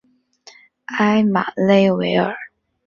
[0.97, 2.35] 埃马勒维尔。